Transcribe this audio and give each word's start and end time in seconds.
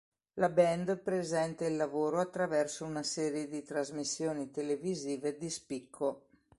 La 0.39 0.49
band 0.49 0.97
presenta 0.97 1.67
il 1.67 1.75
lavoro 1.75 2.19
attraverso 2.19 2.85
una 2.85 3.03
serie 3.03 3.47
di 3.47 3.61
trasmissioni 3.61 4.49
televisive 4.49 5.37
di 5.37 5.47
spicco. 5.47 6.27